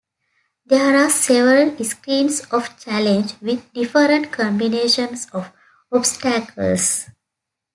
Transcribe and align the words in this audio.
There 0.65 0.97
are 0.97 1.11
several 1.11 1.77
screens 1.85 2.39
of 2.49 2.75
challenge 2.79 3.39
with 3.39 3.71
different 3.71 4.31
combinations 4.31 5.27
of 5.31 5.51
obstacles. 5.91 7.05